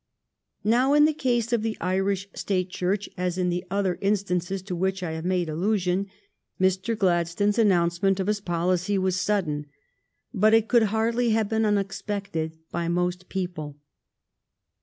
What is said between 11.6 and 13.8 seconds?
unexpected by most people.